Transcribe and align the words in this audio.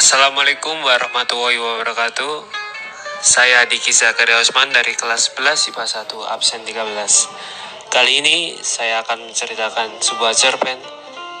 Assalamualaikum 0.00 0.74
warahmatullahi 0.82 1.60
wabarakatuh. 1.60 2.42
Saya 3.20 3.68
Diki 3.68 3.92
Zakaria 3.92 4.40
Osman 4.40 4.72
dari 4.72 4.96
kelas 4.96 5.36
11 5.36 5.70
IPA 5.70 5.84
1 5.86 6.34
absen 6.34 6.60
13. 6.64 7.92
Kali 7.92 8.12
ini 8.18 8.56
saya 8.58 9.04
akan 9.06 9.28
menceritakan 9.28 10.02
sebuah 10.02 10.32
cerpen 10.32 10.78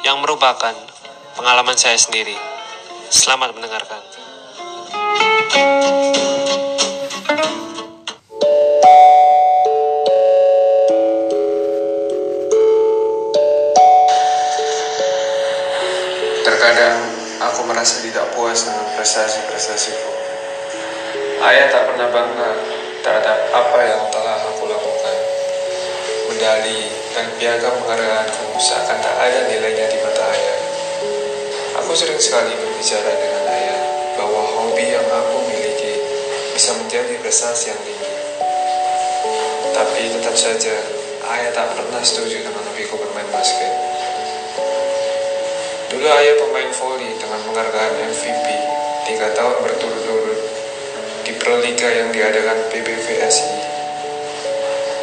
yang 0.04 0.20
merupakan 0.20 0.76
pengalaman 1.34 1.74
saya 1.74 1.96
sendiri. 1.96 2.36
Selamat 3.08 3.56
mendengarkan. 3.56 4.02
Puas 18.50 18.66
dengan 18.66 18.82
prestasi-prestasiku. 18.98 20.10
Ayah 21.38 21.70
tak 21.70 21.86
pernah 21.86 22.10
bangga 22.10 22.50
terhadap 22.98 23.46
apa 23.54 23.78
yang 23.78 24.02
telah 24.10 24.42
aku 24.42 24.66
lakukan. 24.66 25.16
Medali 26.26 26.90
dan 27.14 27.30
piagam 27.38 27.78
penghargaanku 27.78 28.58
seakan 28.58 28.98
tak 28.98 29.14
ada 29.22 29.46
nilainya 29.46 29.86
di 29.86 30.02
mata 30.02 30.26
ayah. 30.34 30.58
Aku 31.78 31.94
sering 31.94 32.18
sekali 32.18 32.50
berbicara 32.58 33.14
dengan 33.14 33.54
ayah 33.54 33.80
bahwa 34.18 34.42
hobi 34.42 34.98
yang 34.98 35.06
aku 35.06 35.46
miliki 35.46 36.02
bisa 36.50 36.74
menjadi 36.74 37.22
prestasi 37.22 37.70
yang 37.70 37.78
tinggi. 37.86 38.14
Tapi 39.78 40.10
tetap 40.10 40.34
saja 40.34 40.74
ayah 41.38 41.54
tak 41.54 41.70
pernah 41.78 42.02
setuju 42.02 42.42
dengan 42.42 42.66
hobiku 42.66 42.98
bermain 42.98 43.30
basket. 43.30 43.70
Dulu 45.94 46.02
ayah 46.02 46.34
pemain 46.42 46.70
voli 46.74 47.14
penghargaan 47.50 48.14
MVP 48.14 48.46
tiga 49.10 49.34
tahun 49.34 49.58
berturut-turut 49.66 50.38
di 51.26 51.34
Proliga 51.34 51.90
yang 51.90 52.14
diadakan 52.14 52.70
PBVSI. 52.70 53.58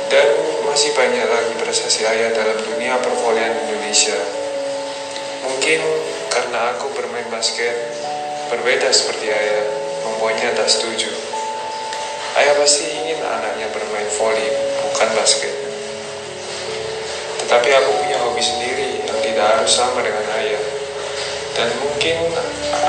Dan 0.08 0.28
masih 0.64 0.96
banyak 0.96 1.28
lagi 1.28 1.54
prestasi 1.60 2.08
ayah 2.08 2.32
dalam 2.32 2.56
dunia 2.64 2.96
pervolian 3.04 3.52
Indonesia. 3.68 4.16
Mungkin 5.44 5.84
karena 6.32 6.72
aku 6.72 6.88
bermain 6.96 7.28
basket 7.28 7.76
berbeda 8.48 8.88
seperti 8.96 9.28
ayah, 9.28 9.68
membuatnya 10.08 10.56
tak 10.56 10.72
setuju. 10.72 11.12
Ayah 12.40 12.56
pasti 12.56 12.88
ingin 12.88 13.20
anaknya 13.20 13.68
bermain 13.76 14.08
voli, 14.16 14.48
bukan 14.88 15.10
basket. 15.20 15.52
Tetapi 17.44 17.70
aku 17.76 17.92
punya 18.00 18.18
hobi 18.24 18.40
sendiri 18.40 19.04
yang 19.04 19.20
tidak 19.20 19.46
harus 19.60 19.72
sama 19.76 20.00
dengan 20.00 20.24
ayah. 20.32 20.37
Dan 21.58 21.74
mungkin 21.82 22.18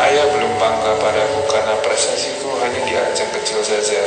ayah 0.04 0.28
belum 0.28 0.52
bangga 0.60 0.92
padaku 1.00 1.40
karena 1.48 1.72
prestasiku 1.80 2.52
hanya 2.60 2.84
di 2.84 2.92
ajang 3.00 3.32
kecil 3.40 3.64
saja. 3.64 4.04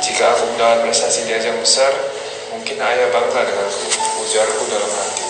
Jika 0.00 0.32
aku 0.32 0.48
mendapat 0.56 0.88
prestasi 0.88 1.28
di 1.28 1.36
ajang 1.36 1.60
besar, 1.60 1.92
mungkin 2.56 2.80
ayah 2.80 3.12
bangga 3.12 3.44
denganku, 3.44 3.84
ujarku 4.24 4.64
dalam 4.72 4.88
hati. 4.88 5.28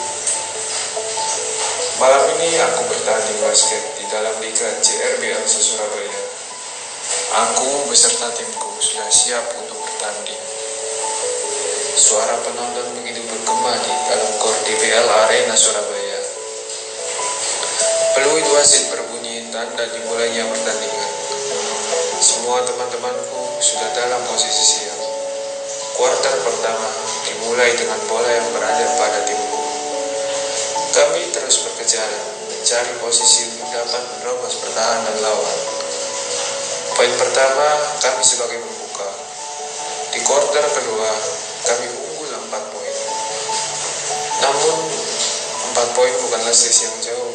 Malam 1.98 2.22
ini 2.38 2.54
aku 2.62 2.86
bertanding 2.86 3.42
basket 3.42 3.82
di 3.98 4.06
dalam 4.06 4.38
Liga 4.38 4.70
JRBL 4.78 5.42
Surabaya. 5.50 6.18
Aku 7.42 7.90
beserta 7.90 8.30
timku 8.30 8.70
sudah 8.78 9.10
siap 9.10 9.42
untuk 9.58 9.74
bertanding. 9.82 10.38
Suara 11.98 12.38
penonton 12.46 13.02
begitu 13.02 13.26
bergema 13.26 13.74
di 13.82 13.90
dalam 14.06 14.30
gor 14.38 14.54
DBL 14.62 15.06
Arena 15.26 15.58
Surabaya. 15.58 15.97
Peluit 18.18 18.50
wasit 18.50 18.90
berbunyi 18.90 19.46
tanda 19.54 19.86
dimulainya 19.94 20.42
pertandingan. 20.50 21.10
Semua 22.18 22.66
teman-temanku 22.66 23.62
sudah 23.62 23.94
dalam 23.94 24.18
posisi 24.26 24.58
siap. 24.74 24.98
Kuarter 25.94 26.34
pertama 26.42 26.90
dimulai 27.30 27.78
dengan 27.78 27.94
bola 28.10 28.26
yang 28.26 28.50
berada 28.50 28.90
pada 28.98 29.22
timku. 29.22 29.62
Kami 30.98 31.30
terus 31.30 31.62
berkejar 31.62 32.10
mencari 32.50 32.98
posisi 32.98 33.54
untuk 33.54 33.70
dapat 33.70 34.02
menerobos 34.02 34.66
pertahanan 34.66 35.14
lawan. 35.22 35.58
Poin 36.98 37.14
pertama 37.22 37.66
kami 38.02 38.22
sebagai 38.26 38.58
pembuka. 38.66 39.14
Di 40.10 40.18
kuarter 40.26 40.66
kedua 40.66 41.10
kami 41.70 41.86
unggul 41.86 42.34
4 42.34 42.50
poin. 42.50 42.96
Namun 44.42 44.76
4 45.70 45.94
poin 45.94 46.14
bukanlah 46.26 46.50
selisih 46.50 46.90
yang 46.90 46.98
jauh 46.98 47.27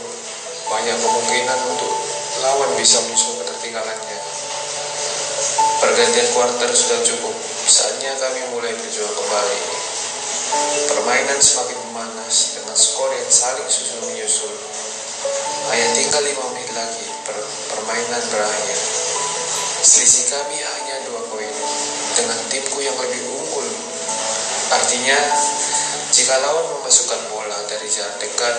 banyak 0.68 0.98
kemungkinan 1.00 1.60
untuk 1.76 1.92
lawan 2.44 2.72
bisa 2.80 3.04
menyusul 3.04 3.44
ketertinggalannya. 3.44 4.20
Pergantian 5.84 6.28
kuarter 6.32 6.72
sudah 6.72 7.00
cukup, 7.04 7.36
saatnya 7.68 8.16
kami 8.16 8.40
mulai 8.56 8.72
berjuang 8.72 9.12
kembali. 9.12 9.60
Permainan 10.88 11.40
semakin 11.44 11.78
memanas 11.90 12.56
dengan 12.56 12.76
skor 12.78 13.12
yang 13.12 13.28
saling 13.28 13.68
susul 13.68 14.00
menyusul. 14.08 14.54
Hanya 15.72 15.88
tinggal 15.96 16.24
lima 16.24 16.44
menit 16.56 16.72
lagi 16.72 17.06
per 17.28 17.36
permainan 17.74 18.24
berakhir. 18.32 18.80
Selisih 19.84 20.32
kami 20.32 20.56
hanya 20.64 20.96
dua 21.12 21.28
poin 21.28 21.52
dengan 22.16 22.40
timku 22.48 22.80
yang 22.80 22.96
lebih 22.96 23.20
unggul. 23.28 23.68
Artinya, 24.72 25.20
jika 26.16 26.40
lawan 26.40 26.80
memasukkan 26.80 27.22
bola 27.28 27.60
dari 27.68 27.88
jarak 27.92 28.16
dekat, 28.24 28.56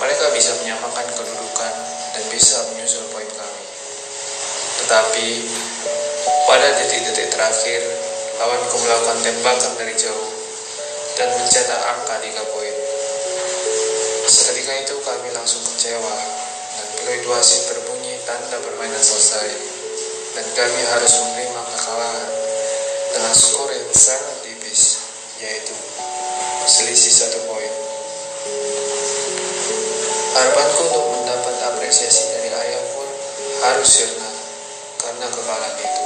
mereka 0.00 0.32
bisa 0.32 0.56
menyamakan 0.64 1.06
kedudukan 1.12 1.72
dan 2.16 2.24
bisa 2.32 2.64
menyusul 2.72 3.04
poin 3.12 3.28
kami. 3.36 3.64
Tetapi 4.80 5.28
pada 6.48 6.68
detik-detik 6.80 7.28
terakhir, 7.28 7.84
lawanku 8.40 8.80
melakukan 8.80 9.20
tembakan 9.20 9.72
dari 9.76 9.92
jauh 9.92 10.32
dan 11.20 11.28
mencetak 11.36 11.80
angka 11.84 12.16
3 12.16 12.32
poin. 12.48 12.74
Seketika 14.24 14.72
itu 14.88 14.96
kami 15.04 15.28
langsung 15.36 15.60
kecewa 15.68 16.16
dan 16.80 16.86
peluit 16.96 17.24
wasit 17.28 17.68
berbunyi 17.68 18.16
tanda 18.24 18.56
permainan 18.56 19.04
selesai 19.04 19.52
dan 20.32 20.46
kami 20.56 20.80
harus 20.96 21.12
menerima 21.28 21.62
kekalahan 21.76 22.30
dengan 23.12 23.34
skor 23.36 23.68
yang 23.68 23.90
sangat 23.92 24.48
tipis 24.48 25.04
yaitu 25.44 25.76
selisih 26.64 27.12
satu 27.12 27.44
poin. 27.52 27.59
Harapanku 30.30 30.82
untuk 30.86 31.06
mendapat 31.10 31.54
apresiasi 31.74 32.38
dari 32.38 32.54
ayah 32.54 32.84
pun 32.94 33.08
harus 33.66 33.88
sirna 33.90 34.30
karena 35.02 35.26
kekalahan 35.26 35.74
itu. 35.74 36.04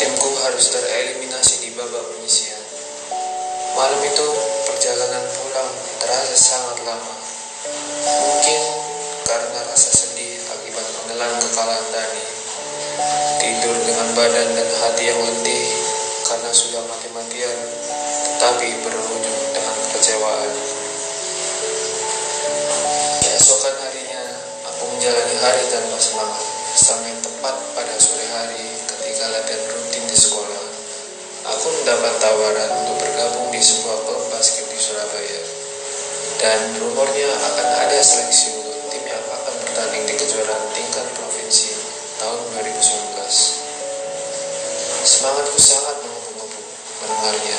Timku 0.00 0.30
harus 0.40 0.64
tereliminasi 0.72 1.54
di 1.60 1.68
babak 1.76 2.00
penyisian. 2.16 2.64
Malam 3.76 4.00
itu 4.00 4.26
perjalanan 4.64 5.24
pulang 5.28 5.72
terasa 6.00 6.36
sangat 6.40 6.80
lama. 6.88 7.14
Mungkin 8.04 8.60
karena 9.28 9.60
rasa 9.68 9.90
sedih 9.92 10.40
akibat 10.48 10.86
menelan 11.04 11.36
kekalahan 11.44 11.86
tadi. 11.92 12.24
Tidur 13.44 13.76
dengan 13.84 14.08
badan 14.16 14.48
dan 14.56 14.68
hati 14.80 15.04
yang 15.12 15.20
letih 15.20 15.64
karena 16.24 16.48
sudah 16.48 16.80
mati-matian, 16.88 17.58
tetapi 18.40 18.68
berujung 18.88 19.38
dengan 19.52 19.76
kekecewaan. 19.84 20.83
Menjalani 25.04 25.36
hari 25.36 25.68
tanpa 25.68 26.00
semangat. 26.00 26.40
Sampai 26.80 27.12
tepat 27.20 27.52
pada 27.76 27.92
sore 28.00 28.24
hari 28.24 28.72
ketika 28.88 29.36
latihan 29.36 29.60
rutin 29.76 30.00
di 30.08 30.16
sekolah, 30.16 30.64
aku 31.44 31.66
mendapat 31.76 32.24
tawaran 32.24 32.72
untuk 32.80 33.04
bergabung 33.04 33.52
di 33.52 33.60
sebuah 33.60 34.00
klub 34.00 34.24
basket 34.32 34.64
di 34.72 34.80
Surabaya. 34.80 35.40
Dan 36.40 36.80
rumornya 36.80 37.36
akan 37.36 37.68
ada 37.84 38.00
seleksi 38.00 38.64
untuk 38.64 38.80
tim 38.88 39.04
yang 39.04 39.20
akan 39.28 39.54
bertanding 39.68 40.08
di 40.08 40.14
kejuaraan 40.24 40.72
tingkat 40.72 41.04
provinsi 41.20 41.68
tahun 42.24 42.40
2019. 42.64 45.04
Semangatku 45.04 45.60
sangat 45.60 46.00
mengumpul-ngumpul 46.00 46.64
mendengarnya 47.04 47.58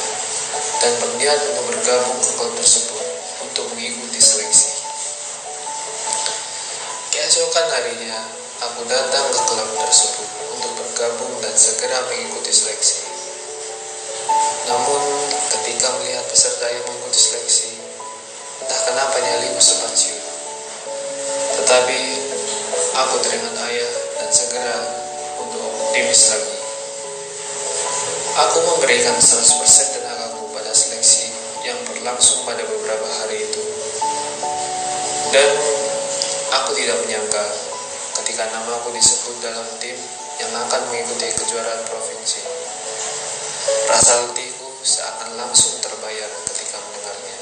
dan 0.81 0.93
berniat 0.97 1.39
untuk 1.53 1.77
bergabung 1.77 2.17
ke 2.25 2.29
klub 2.41 2.57
tersebut 2.57 3.05
untuk 3.45 3.69
mengikuti 3.77 4.17
seleksi. 4.17 4.74
Keesokan 7.15 7.63
harinya, 7.71 8.27
aku 8.59 8.83
datang 8.91 9.31
ke 9.31 9.39
klub 9.47 9.71
tersebut 9.79 10.27
untuk 10.51 10.71
bergabung 10.83 11.39
dan 11.39 11.55
segera 11.55 12.03
mengikuti 12.11 12.51
seleksi. 12.51 13.07
Namun, 14.67 14.99
ketika 15.47 15.95
melihat 15.95 16.27
peserta 16.27 16.67
yang 16.67 16.83
mengikuti 16.83 17.15
seleksi, 17.15 17.79
entah 18.59 18.81
kenapa 18.83 19.15
nyaliku 19.23 19.63
sempat 19.63 19.95
ciut. 19.95 20.19
Tetapi, 21.63 21.99
aku 22.99 23.15
teringat 23.23 23.63
ayah 23.63 23.91
dan 24.19 24.29
segera 24.35 24.75
untuk 25.39 25.71
optimis 25.71 26.35
lagi. 26.35 26.57
Aku 28.43 28.57
memberikan 28.75 29.15
100% 29.15 30.03
tenagaku 30.03 30.51
pada 30.51 30.75
seleksi 30.75 31.31
yang 31.63 31.79
berlangsung 31.87 32.43
pada 32.43 32.67
beberapa 32.67 33.07
hari 33.23 33.47
itu. 33.47 33.63
Dan 35.31 35.49
aku 36.61 36.71
tidak 36.77 36.97
menyangka 37.03 37.43
ketika 38.23 38.47
nama 38.47 38.79
aku 38.79 38.95
disebut 38.95 39.35
dalam 39.43 39.67
tim 39.83 39.97
yang 40.39 40.51
akan 40.55 40.81
mengikuti 40.87 41.27
kejuaraan 41.35 41.83
provinsi. 41.87 42.41
Rasa 43.91 44.29
letihku 44.29 44.67
seakan 44.83 45.35
langsung 45.35 45.81
terbayar 45.83 46.31
ketika 46.47 46.77
mendengarnya. 46.79 47.35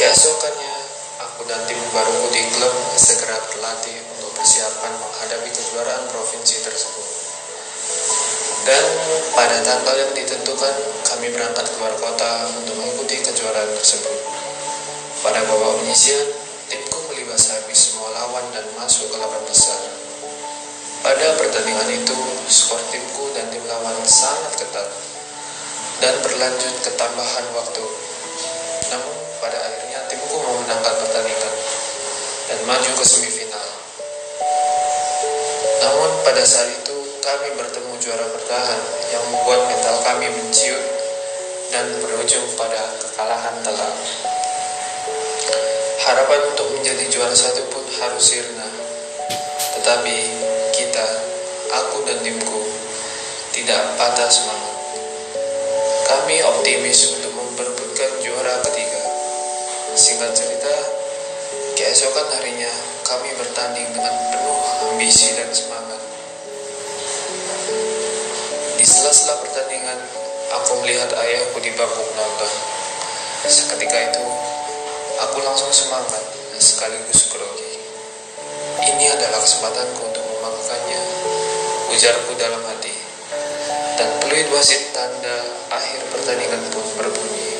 Keesokannya, 0.00 0.74
aku 1.20 1.40
dan 1.44 1.60
tim 1.68 1.80
baruku 1.92 2.28
di 2.32 2.42
klub 2.56 2.72
segera 2.96 3.36
berlatih 3.52 4.00
untuk 4.16 4.32
persiapan 4.40 4.92
menghadapi 4.96 5.50
kejuaraan 5.52 6.04
provinsi 6.08 6.56
tersebut. 6.64 7.06
Dan 8.60 8.84
pada 9.32 9.56
tanggal 9.64 9.96
yang 9.96 10.12
ditentukan, 10.12 10.74
kami 11.04 11.32
berangkat 11.32 11.64
keluar 11.74 11.96
kota 11.96 12.48
untuk 12.60 12.76
mengikuti 12.76 13.20
kejuaraan 13.24 13.72
tersebut. 13.72 14.16
Pada 15.20 15.44
babak 15.48 15.80
penyisian, 15.80 16.28
masuk 18.90 19.06
ke 19.06 19.22
lapan 19.22 19.38
besar. 19.46 19.78
Pada 21.06 21.38
pertandingan 21.38 21.94
itu, 21.94 22.18
skor 22.50 22.82
timku 22.90 23.30
dan 23.38 23.46
tim 23.54 23.62
lawan 23.70 23.94
sangat 24.02 24.66
ketat 24.66 24.90
dan 26.02 26.18
berlanjut 26.26 26.74
ke 26.82 26.90
tambahan 26.98 27.46
waktu. 27.54 27.86
Namun, 28.90 29.14
pada 29.38 29.62
akhirnya 29.62 30.10
timku 30.10 30.34
memenangkan 30.42 31.06
pertandingan 31.06 31.54
dan 32.50 32.58
maju 32.66 32.90
ke 32.98 33.04
semifinal. 33.06 33.68
Namun, 35.86 36.10
pada 36.26 36.42
saat 36.42 36.74
itu 36.74 36.98
kami 37.22 37.54
bertemu 37.62 37.94
juara 37.94 38.26
bertahan 38.26 38.80
yang 39.14 39.22
membuat 39.30 39.70
mental 39.70 40.02
kami 40.02 40.34
menciut 40.34 40.82
dan 41.70 41.86
berujung 42.02 42.58
pada 42.58 42.90
kekalahan 42.98 43.54
telak. 43.62 43.94
Harapan 46.10 46.40
untuk 46.50 46.74
menjadi 46.74 47.06
juara 47.06 47.38
satu 47.38 47.70
pun 47.70 47.86
harus 47.86 48.24
sirna. 48.24 48.69
Tetapi 49.80 50.16
kita, 50.76 51.06
aku 51.72 52.04
dan 52.04 52.20
timku, 52.20 52.60
tidak 53.56 53.80
patah 53.96 54.28
semangat. 54.28 54.76
Kami 56.04 56.36
optimis 56.44 57.16
untuk 57.16 57.32
memperebutkan 57.32 58.12
juara 58.20 58.60
ketiga. 58.60 59.00
Singkat 59.96 60.36
cerita, 60.36 60.74
keesokan 61.80 62.28
harinya 62.28 62.68
kami 63.08 63.32
bertanding 63.40 63.88
dengan 63.96 64.12
penuh 64.28 64.60
ambisi 64.92 65.32
dan 65.32 65.48
semangat. 65.48 66.02
Di 68.76 68.84
sela-sela 68.84 69.40
pertandingan, 69.40 69.96
aku 70.60 70.84
melihat 70.84 71.08
ayahku 71.16 71.56
di 71.64 71.72
bangku 71.72 72.04
penonton. 72.12 72.52
Seketika 73.48 74.12
itu, 74.12 74.24
aku 75.24 75.40
langsung 75.40 75.72
semangat 75.72 76.20
dan 76.52 76.60
sekaligus 76.60 77.32
grogi. 77.32 77.69
Ini 78.80 79.04
adalah 79.12 79.38
kesempatanku 79.44 80.00
untuk 80.08 80.24
memakannya, 80.24 81.00
ujarku 81.92 82.32
dalam 82.40 82.64
hati. 82.64 82.96
Dan 84.00 84.08
peluit 84.24 84.48
wasit 84.56 84.96
tanda 84.96 85.36
akhir 85.68 86.00
pertandingan 86.08 86.64
pun 86.72 86.84
berbunyi. 86.96 87.52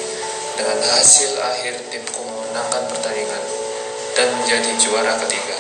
Dengan 0.57 0.81
hasil 0.97 1.37
akhir 1.37 1.89
timku 1.93 2.21
memenangkan 2.25 2.89
pertandingan 2.89 3.43
dan 4.17 4.29
menjadi 4.41 4.71
juara 4.81 5.17
ketiga. 5.25 5.59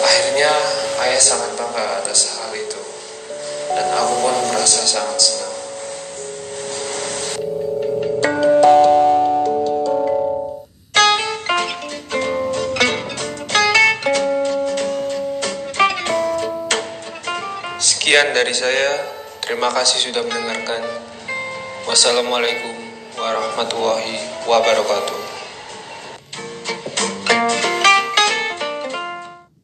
Akhirnya 0.00 0.52
ayah 1.04 1.20
sangat 1.20 1.52
bangga 1.56 2.00
atas 2.00 2.40
hal 2.40 2.52
itu 2.56 2.80
dan 3.70 3.86
aku 3.94 4.14
pun 4.18 4.34
merasa 4.50 4.82
sangat 4.82 5.19
Sekian 17.80 18.36
dari 18.36 18.52
saya. 18.52 19.08
Terima 19.40 19.72
kasih 19.72 20.12
sudah 20.12 20.20
mendengarkan. 20.28 20.84
Wassalamualaikum 21.88 22.76
warahmatullahi 23.16 24.20
wabarakatuh. 24.44 25.29